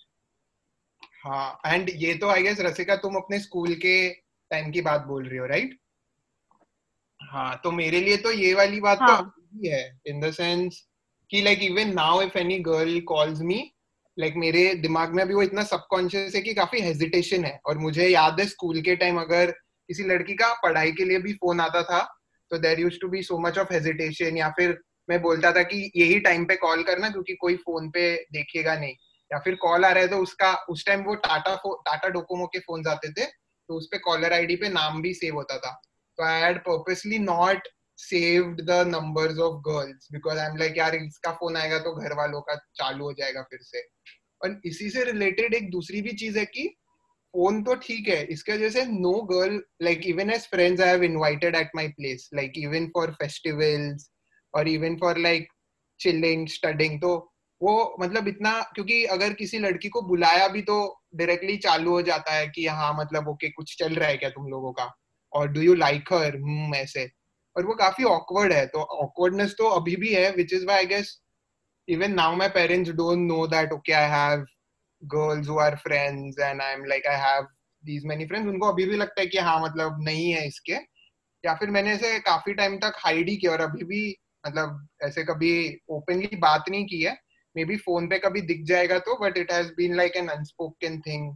[1.23, 3.97] हाँ एंड ये तो आई गेस रसिका तुम अपने स्कूल के
[4.51, 5.77] टाइम की बात बोल रही हो राइट
[7.25, 9.21] हाँ तो मेरे लिए तो ये वाली बात तो हाँ.
[9.23, 10.81] तो है इन द सेंस
[11.29, 13.71] कि like even now if any girl calls me
[14.17, 18.07] like मेरे दिमाग में अभी वो इतना सबकॉन्शियस है कि काफ़ी हेजिटेशन है। और मुझे
[18.07, 19.51] याद है स्कूल के टाइम अगर
[19.89, 21.99] किसी लड़की का पढ़ाई के लिए भी फ़ोन आता था
[22.51, 24.77] तो there use to be so much of hesitation या फिर
[25.09, 28.95] मैं बोलता था कि यही टाइम पे कॉल करना क्योंकि कोई फ़ोन पे देखेगा नहीं।
[29.31, 32.59] या फिर कॉल आ रहा है तो उसका उस टाइम वो टाटा टाटा डोकोमो के
[32.59, 35.81] फ़ोन आते थे तो उस पे कॉलर आईडी पे नाम भी सेव होता था।
[36.23, 41.31] I had purposely not saved the numbers of girls because I am like यार इसका
[41.31, 43.81] फ़ोन आएगा तो घर वालों का चालू हो जाएगा फिर से.
[44.43, 46.67] और इसी से रिलेटेड एक दूसरी भी चीज़ है कि
[47.35, 51.03] फ़ोन तो ठीक है इसके वजह से no girl like even as friends I have
[51.03, 54.11] invited at my place like even for festivals
[54.55, 55.47] और even for like
[55.99, 57.31] chilling studying तो
[57.63, 62.33] वो मतलब इतना क्योंकि अगर किसी लड़की को बुलाया भी तो डायरेक्टली चालू हो जाता
[62.33, 64.95] है कि हाँ मतलब ओके okay, कुछ चल रहा है क्या तुम लोगों का?
[65.35, 66.39] और डू यू लाइक हर
[66.75, 67.09] ऐसे।
[67.55, 70.85] और वो काफ़ी ऑकवर्ड है तो ऑकवर्डनेस तो अभी भी है which is why I
[70.85, 71.19] guess
[71.87, 74.45] even now my parents don't know that okay I have
[75.03, 77.47] girls who are friends and I am like I have
[77.83, 80.73] these many friends उनको अभी भी लगता है कि हाँ मतलब नहीं है इसके।
[81.43, 84.01] या फिर मैंने ऐसे काफ़ी टाइम तक हाइड ही किया और अभी भी
[84.43, 85.51] मतलब ऐसे कभी
[85.89, 87.17] ओपनली बात नहीं की है।
[87.55, 90.99] मे बी फ़ोन पे कभी दिख जाएगा तो but it has been like an unspoken
[91.01, 91.35] thing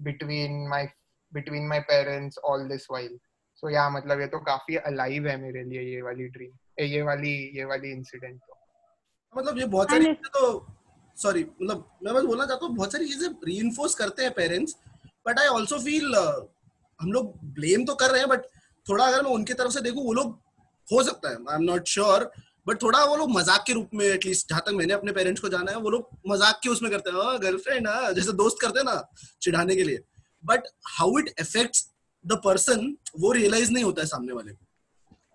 [0.00, 0.86] between my
[1.34, 3.18] between my parents all this while
[3.56, 7.32] so या मतलब ये तो काफ़ी अलाइव है मेरे लिए ये वाली ड्रीम ये वाली
[7.58, 8.58] ये वाली इंसिडेंट तो।
[9.34, 10.66] मतलब ये बहुत सारी तो
[11.16, 14.76] सॉरी मतलब मैं बस बोलना चाहता हूँ बहुत सारी चीज़ें रीइंफोर्स करते हैं parents
[15.26, 16.14] but I also feel
[17.00, 18.46] हम लोग ब्लेम तो कर रहे हैं बट
[18.86, 20.38] थोड़ा अगर मैं उनकी तरफ़ से देखूँ वो लोग
[20.88, 22.30] हो सकता है I am not sure
[22.68, 25.48] but थोड़ा वो लोग मज़ाक के रूप में एटलीस्ट जहाँ तक मैंने अपने पेरेंट्स को
[25.48, 27.42] जाना है वो लोग मज़ाक के उसमें करते हैं?
[27.42, 29.02] गर्लफ्रेंड हाँ जैसे दोस्त करते हैं ना
[29.42, 30.02] चिढ़ाने के लिए।
[30.44, 31.88] But how it affects
[32.24, 34.66] the person वो रियलाइज़ नहीं होता है सामने वाले को।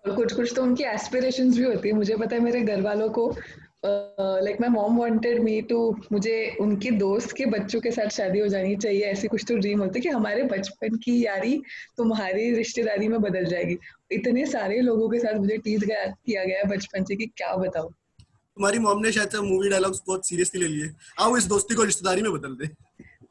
[0.04, 3.08] और कुछ कुछ तो उनकी एस्पिरेशंस भी होती है। मुझे पता है मेरे घर वालों
[3.10, 3.32] को
[3.84, 5.78] like my mom wanted me to
[6.12, 9.80] मुझे उनके दोस्त के बच्चों के साथ शादी हो जानी चाहिए। ऐसे कुछ तो ड्रीम
[9.80, 11.56] होते कि हमारे बचपन की यारी
[11.96, 13.76] तुम्हारी रिश्तेदारी में बदल जाएगी।
[14.12, 17.90] इतने सारे लोगों के साथ मुझे टीज किया गया है बचपन से कि क्या बताऊँ।
[18.20, 20.90] तुम्हारी मॉम ने शायद मूवी डायलॉग्स बहुत सीरियसली ले लिए।
[21.20, 22.68] आओ इस दोस्ती को रिश्तेदारी में बदल दे।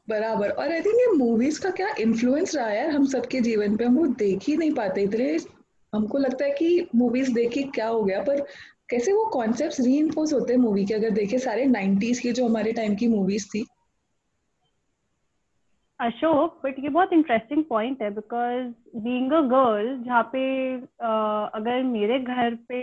[0.08, 3.84] बराबर। और आई थिंक ये मूवीज़ का क्या इन्फ्लुएंस रहा है हम सबके जीवन पे,
[3.84, 5.38] हम वो देख ही नहीं पाते इतने।
[5.92, 8.20] हमको लगता है कि मूवीज़ देख के क्या हो गया?
[8.22, 8.40] पर
[8.90, 10.94] कैसे वो कॉन्सेप्ट्स रीइंफोर्स होते हैं मूवी के?
[10.94, 13.66] अगर देखे सारे 90s की जो हमारे टाइम की मूवीज़ थी।
[16.00, 18.66] अशोक बट ये बहुत इंटरेस्टिंग पॉइंट है बिकॉज़
[18.96, 20.42] बीइंग अ गर्ल जहाँ पे
[21.54, 22.78] अगर मेरे घर पे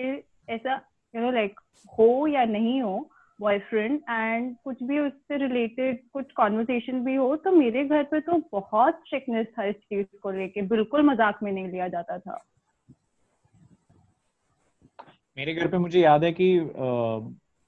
[0.49, 0.73] ऐसा
[1.15, 1.59] यू नो लाइक
[1.99, 7.51] हो या नहीं हो बॉयफ्रेंड एंड कुछ भी उससे रिलेटेड कुछ कॉन्वर्सेशन भी हो तो
[7.51, 11.67] मेरे घर पे तो बहुत स्ट्रिक्टनेस था इस चीज़ को लेके। बिल्कुल मज़ाक में नहीं
[11.67, 12.43] लिया जाता था।
[15.37, 16.47] मेरे घर पे मुझे याद है कि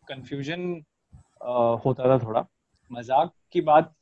[0.08, 0.62] कंफ्यूजन
[1.86, 2.46] होता था थोड़ा।
[2.92, 3.94] मज़ाक की बात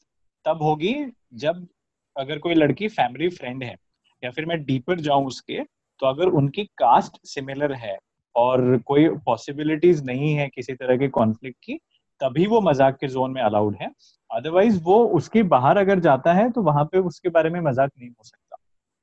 [0.45, 0.93] तब होगी
[1.35, 1.67] जब
[2.15, 3.75] अगर कोई लड़की फैमिली फ्रेंड है
[4.23, 5.63] या फिर मैं डीपर जाऊँ उसके
[5.99, 7.97] तो अगर उनकी कास्ट सिमिलर है
[8.35, 11.79] और कोई पॉसिबिलिटीज नहीं है किसी तरह के कॉन्फ्लिक्ट की,
[12.21, 13.89] तभी वो मज़ाक के जोन में अलाउड है।
[14.29, 18.09] अदरवाइज़ वो उसके बाहर अगर जाता है तो वहाँ पे उसके बारे में मज़ाक नहीं
[18.09, 18.57] हो सकता।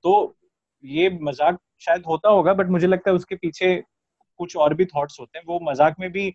[0.04, 0.36] तो
[0.84, 3.74] ये मज़ाक शायद होता होगा बट मुझे लगता है उसके पीछे
[4.40, 6.30] कुछ और भी थॉट्स होते हैं। वो मज़ाक में भी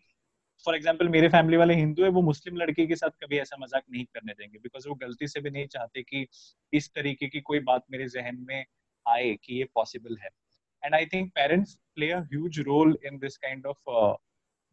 [0.66, 3.84] फॉर एग्ज़ाम्पल मेरे फैमिली वाले हिंदू है, वो मुस्लिम लड़की के साथ कभी ऐसा मज़ाक
[3.92, 6.26] नहीं करने देंगे बिकॉज़ वो गलती से भी नहीं चाहते कि
[6.74, 8.64] इस तरीके की कोई बात मेरे जहन में
[9.06, 10.30] आए कि ये पॉसिबल है।
[10.84, 14.16] And I think parents play a huge role in this kind of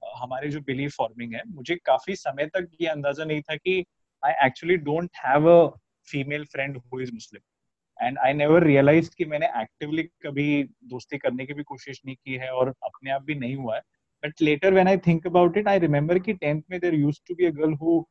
[0.02, 3.84] हमारे जो बिलीव फॉर्मिंग है। मुझे काफ़ी समय तक ये अंदाज़ा नहीं था कि
[4.22, 5.66] I actually don't have a
[6.08, 10.62] female friend who is Muslim and I never realise कि मैंने एक्टिवली कभी
[10.92, 13.82] दोस्ती करने की भी कोशिश नहीं की है और अपने आप भी नहीं हुआ है।
[14.22, 17.34] But later when I think about it I remember कि टेंथ में there use to
[17.34, 18.04] be a girl who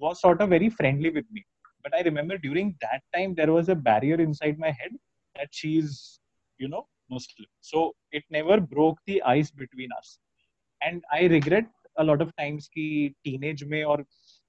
[0.00, 1.42] was sort of very friendly with me.
[1.84, 4.96] But i remember during that time there was a barrier inside my head
[5.36, 5.98] that she's
[6.60, 6.80] you know
[7.12, 7.48] Muslim.
[7.62, 10.18] So it never broke the ice between us.
[10.80, 14.04] And I regret a lot of times कि teenage में और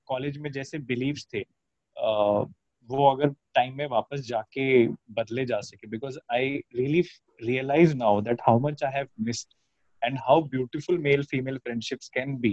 [0.07, 2.45] college में जैसे beliefs थे uh,
[2.89, 7.01] वो अगर time में वापस जाके बदले जा सके because I really
[7.41, 9.53] realise now that how much I have missed
[10.01, 12.51] and how beautiful male female friendships can be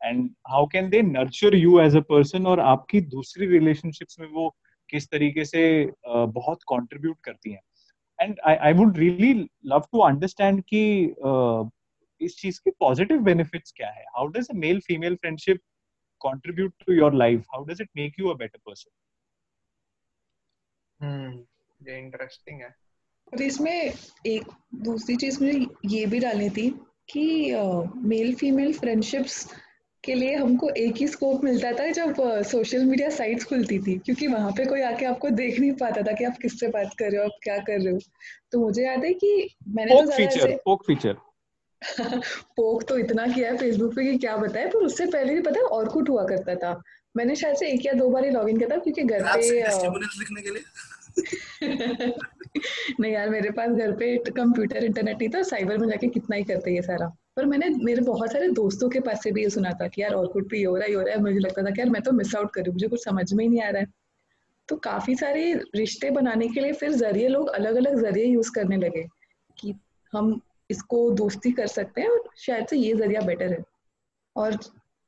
[0.00, 4.48] and how can they nurture you as a person और आपकी दूसरी रिलेशनशिप्स में वो
[4.90, 7.62] किस तरीके से uh, बहुत कंट्रीब्यूट करती हैं
[8.20, 9.32] and I would really
[9.66, 10.82] love to understand कि
[11.26, 11.70] uh,
[12.20, 14.04] इस चीज़ के पॉजिटिव बेनिफिट्स क्या है?
[14.16, 15.60] How does a male female friendship
[16.20, 18.90] contribute to your life how does it make you a better person
[21.00, 22.74] hmm ये इंटरेस्टिंग है।
[23.32, 23.92] और इसमें
[24.26, 24.50] एक
[24.84, 26.68] दूसरी चीज़ मुझे ये भी डालनी थी
[27.12, 27.24] कि
[28.08, 29.44] मेल फीमेल फ्रेंडशिप्स
[30.04, 34.26] के लिए हमको एक ही स्कोप मिलता था जब सोशल मीडिया साइट्स खुलती थी क्योंकि
[34.26, 37.16] वहाँ पे कोई आके आपको देख नहीं पाता था कि आप किससे बात कर रहे
[37.16, 37.98] हो आप क्या कर रहे हो।
[38.52, 41.16] तो मुझे याद है कि मैंने पोक तो फीचर पोक फीचर
[42.56, 45.60] पोक तो इतना किया है फेसबुक पे कि क्या बताए पर उससे पहले भी पता
[45.60, 46.82] है और कुछ हुआ करता था।
[47.16, 49.40] मैंने शायद से एक या दो बार ही लॉग इन किया था क्योंकि घर पे
[50.18, 50.62] लिखने के लिए?
[53.00, 56.44] नहीं यार मेरे पास घर पे कंप्यूटर इंटरनेट नहीं था साइबर में जाके कितना ही
[56.44, 59.70] करते ये सारा। पर मैंने मेरे बहुत सारे दोस्तों के पास से भी ये सुना
[59.72, 61.70] था कि यार और कुछ भी हो रहा है हो रहा है। मुझे लगता था
[61.70, 63.80] कि यार मैं तो मिस आउट कर मुझे कुछ समझ में ही नहीं आ रहा
[63.80, 63.86] है।
[64.68, 68.76] तो काफ़ी सारे रिश्ते बनाने के लिए फिर ज़रिए लोग अलग अलग ज़रिए यूज़ करने
[68.76, 69.06] लगे
[69.58, 69.74] कि
[70.12, 73.64] हम इसको दोस्ती कर सकते हैं और शायद से ये ज़रिया बेटर है।
[74.36, 74.54] और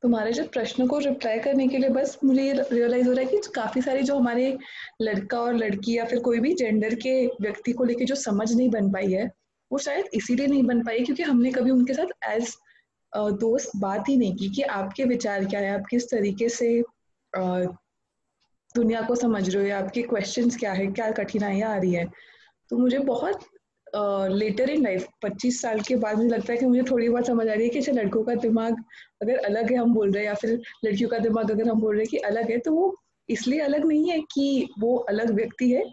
[0.02, 3.30] तुम्हारे जो प्रश्न को रिप्लाई करने के लिए बस मुझे ये रियलाइज़ हो रहा है
[3.30, 4.56] कि काफ़ी सारी जो हमारे
[5.02, 8.70] लड़का और लड़की या फिर कोई भी जेंडर के व्यक्ति को लेके जो समझ नहीं
[8.70, 9.30] बन पाई है
[9.72, 12.54] वो शायद इसीलिए नहीं बन पाई, क्योंकि हमने कभी उनके साथ एज
[13.12, 16.82] दोस्त बात ही नहीं की कि आपके विचार क्या है, आप किस तरीके से
[18.74, 22.06] दुनिया को समझ रहे हो या आपके क्वेश्चंस क्या है, क्या कठिनाइयाँ आ रही है।
[22.70, 23.40] तो मुझे बहुत
[24.32, 27.46] लेटर इन लाइफ 25 साल के बाद मुझे लगता है कि मुझे थोड़ी बहुत समझ
[27.48, 28.76] आ रही है कि अच्छा लड़कों का दिमाग
[29.22, 31.94] अगर अलग है, हम बोल रहे हैं, या फिर लड़कियों का दिमाग अगर हम बोल
[31.94, 32.94] रहे हैं कि अलग है तो वो
[33.28, 35.84] इसलिए अलग नहीं है कि वो अलग व्यक्ति है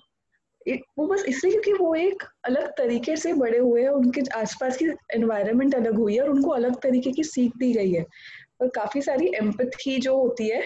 [0.69, 4.77] एक, वो बस इसलिए क्योंकि वो एक अलग तरीके से बड़े हुए हैं उनके आसपास
[4.77, 8.03] की एनवायरनमेंट अलग हुई है और उनको अलग तरीके की सीख दी गई है।
[8.61, 10.61] और काफ़ी सारी एम्पथी जो होती है,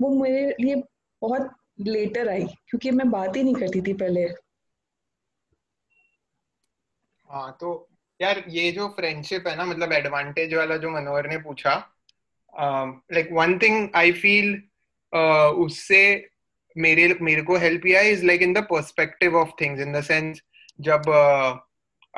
[0.00, 0.82] वो मेरे लिए
[1.22, 4.22] बहुत लेटर आई, क्योंकि मैं बात ही नहीं करती थी पहले।
[7.30, 7.88] हाँ तो
[8.20, 11.74] यार ये जो फ्रेंडशिप है ना मतलब एडवांटेज वाला जो मनोहर ने पूछा
[12.52, 14.54] like one thing I feel
[15.56, 16.02] उससे
[16.76, 20.40] मेरे मेरे को हेल्प किया is like in the perspective of things in the sense
[20.80, 21.02] जब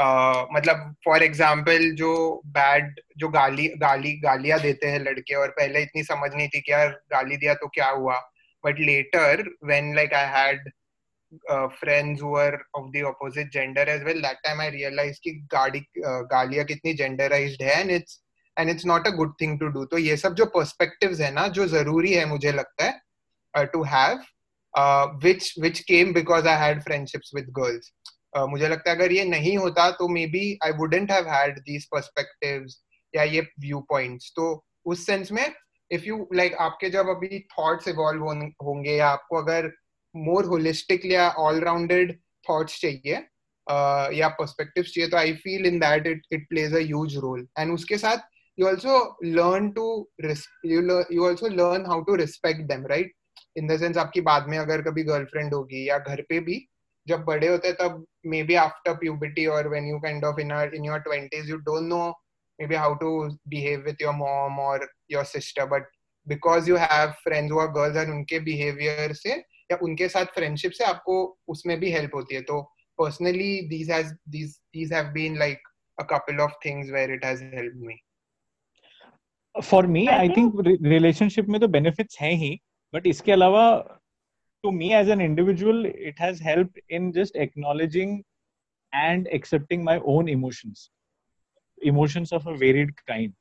[0.00, 5.82] uh, मतलब फॉर एग्ज़ाम्पल जो बैड जो गाली गाली गालियाँ देते हैं लड़के और पहले
[5.82, 8.18] इतनी समझ नहीं थी कि यार गाली दिया तो क्या हुआ?
[8.66, 10.70] But later when like I had
[11.80, 14.70] friends who were of the opposite gender as well that time i
[15.22, 18.12] कि गाड़ी uh, गालियाँ कितनी genderized है and it's
[18.58, 21.48] and it's not a good thing to do तो ये सब जो perspectives है ना
[21.48, 23.00] जो ज़रूरी है मुझे लगता है
[23.58, 24.18] to have
[24.74, 27.92] uh, which which came because I had friendships with girls.
[28.36, 31.84] Uh, मुझे लगता है अगर ये नहीं होता तो maybe I wouldn't have had these
[31.84, 32.82] perspectives
[33.16, 35.52] या ये व्यू पॉइंट्स तो उस सेंस में
[35.90, 38.24] इफ़ यू लाइक आपके जब अभी थॉट्स इवॉल्व
[38.62, 39.72] होंगे या आपको अगर
[40.16, 41.60] मोर होलिस्टिक या ऑल
[42.48, 47.20] थॉट्स चाहिए uh, या पर्सपेक्टिव्स चाहिए तो I feel in that it it plays a
[47.20, 48.18] role and उसके साथ
[48.58, 50.06] you also learn to
[50.64, 52.84] you you also learn how to respect them
[53.58, 56.64] in the sense आपकी बाद में अगर कभी गर्लफ्रेंड होगी या घर पे भी
[57.06, 60.52] जब बड़े होते हैं तब मे बी आफ्टर प्यूबिटी और when you kind of in
[60.74, 62.08] in your twenties you don't know
[62.66, 63.12] maybe how to
[63.48, 65.88] behave with your mom और your sister but
[66.26, 69.32] because you have friends who are girls and उनके behaviour से
[69.70, 71.14] या उनके साथ friendship से आपको
[71.48, 72.40] उसमें भी हेल्प होती है.
[72.40, 72.60] तो
[72.98, 75.68] personally these has these these have been like
[75.98, 78.00] a couple of things where it has helped me
[79.54, 82.58] for me I think relationship में तो बेनिफिट्स हैं ही
[82.94, 83.64] बट इसके अलावा
[84.64, 88.18] to me as an individual it has help in just acknowledging
[88.94, 90.90] and accepting my own emotions
[91.82, 93.34] emotions of a varied kind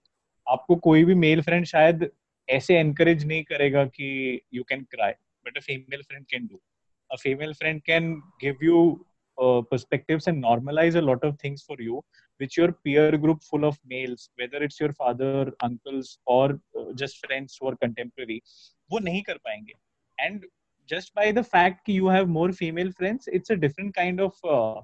[0.48, 2.10] आपको कोई भी male friend शायद
[2.48, 5.12] ऐसे एनकरेज नहीं करेगा कि you can cry
[5.46, 6.62] but a female friend can do
[7.12, 8.80] a female friend can give you
[9.40, 12.04] uh, perspectives and normalize a lot of things for you,
[12.38, 17.26] which your peer group full of males, whether it's your father, uncles, or uh, just
[17.26, 18.42] friends who are contemporary,
[18.92, 19.74] वो नहीं कर पाएँगे.
[20.20, 20.46] And
[20.86, 24.82] just by the fact you have more female friends, it's a different kind of uh,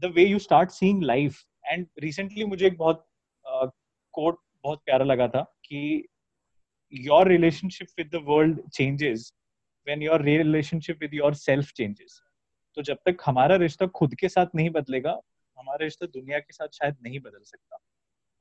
[0.00, 1.44] the way you start seeing life.
[1.70, 3.04] And recently मुझे एक बहुत
[4.14, 6.04] quote बहुत प्यारा लगा था कि
[6.90, 9.32] your relationship with the world changes
[9.84, 12.20] when your relationship with yourself changes
[12.76, 15.20] तो जब तक हमारा रिश्ता खुद के साथ नहीं बदलेगा,
[15.58, 17.78] हमारा रिश्ता दुनिया के साथ शायद नहीं बदल सकता।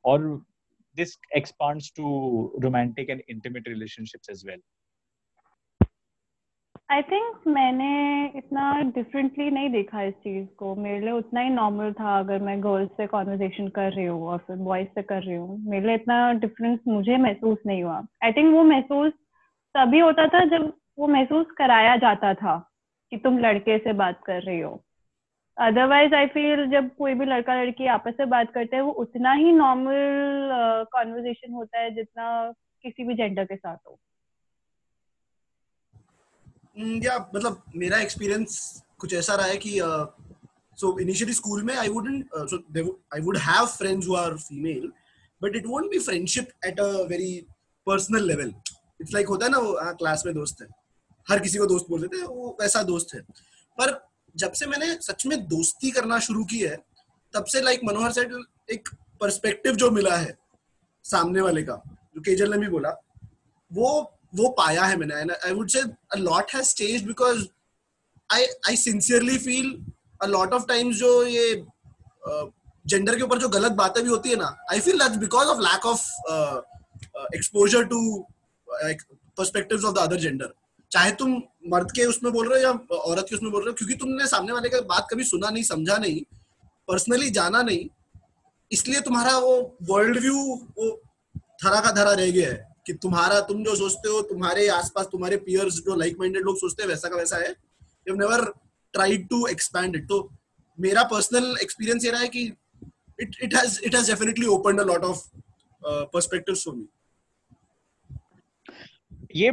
[0.06, 0.46] और
[0.98, 2.06] this expands to
[2.64, 4.60] romantic and intimate relationships as well.
[6.92, 11.94] I think मैंने इतना डिफरेंटली नहीं देखा इस चीज़ को। मेरे लिए उतना ही नॉर्मल
[11.94, 15.36] था अगर मैं गर्ल्स से कॉन्वर्जेशन कर रही हूँ और फिर बॉयज़ से कर रही
[15.36, 19.14] हूँ। मेरे लिए इतना डिफरेंस मुझे महसूस नहीं हुआ। आई थिंक वो महसूस
[19.76, 22.71] तभी होता था जब वो महसूस कराया जाता था।
[23.12, 24.74] कि तुम लड़के से बात कर रही हो।
[25.58, 29.34] अदरवाइज़ आई फील जब कोई भी लड़का लड़की आपस में बात करते हैं वो उतना
[29.34, 32.52] ही नॉर्मल कॉन्वर्जेशन uh, होता है जितना
[32.84, 34.00] किसी भी जेंडर के साथ हो।
[36.78, 39.80] या मतलब मेरा एक्सपीरियंस कुछ ऐसा रहा है कि
[40.78, 42.58] सो इनिशियली स्कूल में I wouldn't so
[43.16, 44.92] I would have friends who are female
[45.42, 47.34] but it won't be friendship at a very
[47.88, 48.54] personal level
[49.02, 50.81] it's like होता है ना वो हाँ क्लास में दोस्त है।
[51.28, 53.22] हर किसी को दोस्त बोल देते हैं वो वैसा दोस्त है।
[53.78, 54.00] पर
[54.36, 56.76] जब से मैंने सच में दोस्ती करना शुरू की है
[57.34, 58.32] तब से लाइक मनोहर सेठ
[58.70, 58.90] एक
[59.22, 60.38] पर्सपेक्टिव जो मिला है
[61.06, 61.82] सामने वाले का
[62.16, 62.90] जो केजल ने भी बोला
[63.72, 63.90] वो
[64.36, 67.46] वो पाया है मैंने। And I would say a lot has changed because
[68.30, 69.74] I I sincerely feel
[70.22, 71.54] a lot of times जो ये
[72.88, 75.48] जेंडर uh, के ऊपर जो गलत बातें भी होती है ना I feel that's because
[75.48, 76.02] of lack of
[77.36, 78.00] exposure to
[78.70, 80.54] perspectives of the other gender
[80.92, 83.76] चाहे तुम मर्द के उसमें बोल रहे हो या औरत के उसमें बोल रहे हो,
[83.76, 86.22] क्योंकि तुमने सामने वाले का बात कभी सुना नहीं, समझा नहीं
[86.88, 87.88] पर्सनली जाना नहीं,
[88.72, 89.54] इसलिए तुम्हारा वो
[89.90, 90.36] वर्ल्ड व्यू
[90.78, 90.90] वो
[91.64, 95.38] धरा का धरा रह गया है कि तुम्हारा, तुम जो सोचते हो, तुम्हारे आसपास, तुम्हारे
[95.40, 97.50] पियर्स जो लाइक माइंडेड लोग सोचते हैं, वैसा का वैसा है।
[98.08, 98.46] You never
[98.94, 100.30] tried to expand it तो
[100.80, 102.42] मेरा पर्सनल एक्सपीरियंस ये रहा है कि
[103.20, 105.28] it it has it has definitely opened a lot of
[105.82, 106.88] perspectives for me
[109.36, 109.52] ये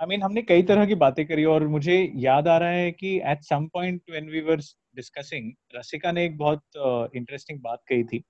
[0.00, 2.58] I uh, I mean mean, हमने कई तरह की बातें करी और मुझे याद आ
[2.58, 4.56] रहा है कि at some point when we were
[4.94, 6.62] discussing Rasika ने एक बहुत
[7.16, 8.24] इंटरेस्टिंग uh, बात कही थी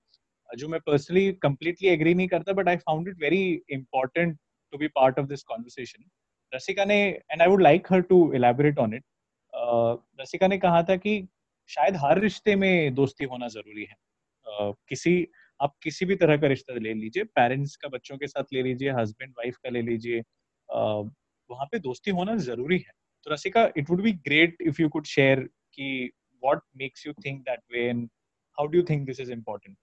[0.57, 4.37] जो मैं पर्सनली कंप्लीटली एग्री नहीं करता but I found it very important
[4.71, 6.03] to be part of this conversation
[6.55, 6.99] Rasika ने
[7.31, 9.03] and I would like her to elaborate on it
[10.21, 11.27] Rasika ने कहा था कि
[11.67, 13.95] शायद हर रिश्ते में दोस्ती होना ज़रूरी है।
[14.61, 15.27] Uh, किसी
[15.61, 18.91] आप किसी भी तरह का रिश्ता ले लीजिए पेरेंट्स का बच्चों के साथ ले लीजिए
[18.91, 20.21] हस्बैंड वाइफ का ले लीजिए
[20.69, 21.09] uh,
[21.49, 22.91] वहाँ पे दोस्ती होना ज़रूरी है।
[23.27, 25.39] तो Rasika it would be great if you could share
[25.73, 26.09] कि
[26.43, 28.07] what makes you think that way and
[28.57, 29.77] how do you think this is important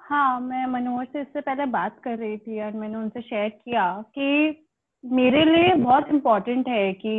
[0.00, 3.84] हाँ मैं मनोहर से इससे पहले बात कर रही थी और मैंने उनसे शेयर किया
[4.18, 4.66] कि
[5.04, 7.14] मेरे लिए बहुत इम्पोर्टेंट है कि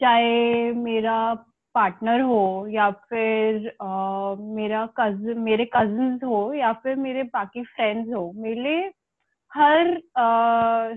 [0.00, 1.16] चाहे मेरा
[1.74, 8.12] पार्टनर हो या फिर आ, मेरा कज़न मेरे कज़न हो या फिर मेरे बाकी फ्रेंड्स
[8.14, 8.90] हो मेरे लिए
[9.52, 9.86] हर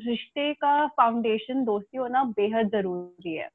[0.06, 3.50] रिश्ते का फाउंडेशन दोस्ती होना बेहद ज़रूरी है।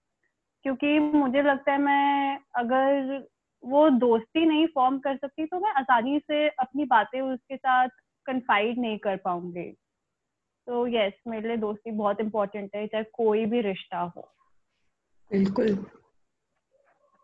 [0.63, 3.29] क्योंकि मुझे लगता है मैं अगर
[3.65, 7.89] वो दोस्ती नहीं फॉर्म कर सकती तो मैं आसानी से अपनी बातें उसके साथ
[8.27, 9.71] कन्फाइड नहीं कर पाऊँगी।
[10.67, 14.29] तो यस मेरे लिए दोस्ती बहुत इम्पोर्टेंट है चाहे कोई भी रिश्ता हो।
[15.31, 15.87] बिल्कुल।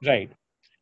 [0.02, 0.40] Right right.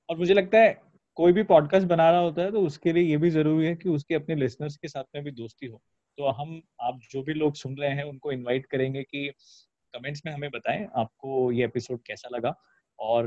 [0.09, 0.83] और मुझे लगता है
[1.17, 3.89] कोई भी पॉडकास्ट बना रहा होता है तो उसके लिए ये भी ज़रूरी है कि
[3.89, 5.81] उसके अपने लिसनर्स के साथ में भी दोस्ती हो।
[6.19, 9.29] तो हम, आप जो भी लोग सुन रहे हैं, उनको इनवाइट करेंगे कि
[9.95, 12.55] कमेंट्स में हमें बताएँ, आपको ये एपिसोड कैसा लगा?
[12.99, 13.27] और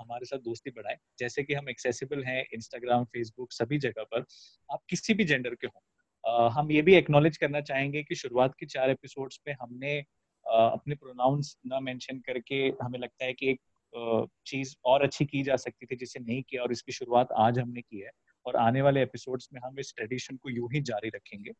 [0.00, 4.24] हमारे साथ दोस्ती बढ़ाए। जैसे कि हम एक्सेसिबल हैं इंस्टाग्राम फेसबुक सभी जगह पर,
[4.70, 8.66] आप किसी भी जेंडर के हों हम ये भी एक्नॉलेज करना चाहेंगे कि शुरुआत के
[8.66, 9.98] चार एपिसोड्स में हमने
[10.46, 15.56] अपने प्रोनाउंस ना मेंशन करके हमें लगता है कि एक चीज़ और अच्छी की जा
[15.56, 18.10] सकती थी जिसे नहीं किया और इसकी शुरुआत आज हमने की है।
[18.46, 21.50] और आने वाले एपिसोड्स में हम इस ट्रेडिशन को यूँ ही जारी रखेंगे।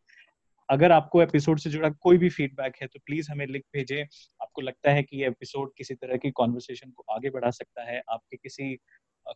[0.68, 4.60] अगर आपको एपिसोड से जुड़ा कोई भी फीडबैक है तो प्लीज़ हमें लिख भेजें। आपको
[4.62, 8.36] लगता है कि ये एपिसोड किसी तरह की कॉन्वर्सेशन को आगे बढ़ा सकता है, आपके
[8.36, 8.78] किसी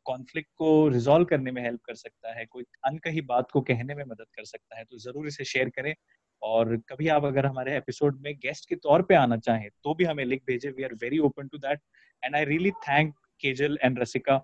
[0.07, 4.05] कॉन्फ्लिक्ट को रिजोल्व करने में हेल्प कर सकता है, कोई अनकही बात को कहने में
[4.05, 5.95] मदद कर सकता है तो ज़रूर इसे शेयर करें।
[6.43, 10.05] और कभी आप अगर हमारे एपिसोड में गेस्ट के तौर पे आना चाहें तो भी
[10.05, 11.81] हमें लिख भेजे। We are very open to that
[12.23, 14.37] and I really thank Kejal and Rasika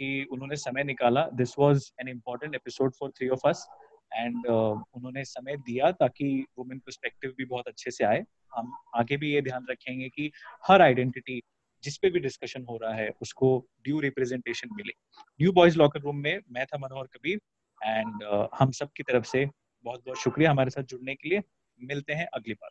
[0.00, 3.66] कि उन्होंने समय निकाला। This was an important episode for three of us
[4.14, 8.24] and uh, उन्होंने समय दिया ताकि वुमेन पर्सपेक्टिव भी बहुत अच्छे से आए।
[8.56, 10.30] हम आगे भी ये ध्यान रखेंगे कि
[10.68, 11.40] हर आइडेंटिटी
[11.84, 16.16] जिस पे भी डिस्कशन हो रहा है उसको ड्यू रिप्रेजेंटेशन मिले। न्यू बॉयज़ लॉकर रूम
[16.16, 17.40] में मैं था मनोहर कबीर
[17.84, 19.48] एंड uh, हम सब की तरफ़ से
[19.84, 21.42] बहुत बहुत शुक्रिया हमारे साथ जुड़ने के लिए।
[21.80, 22.70] मिलते हैं अगली बार।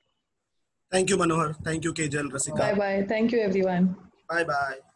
[0.92, 1.54] Thank you Manohar.
[1.54, 3.88] Thank you Kejal Rasika bye bye thank you everyone
[4.32, 4.91] bye bye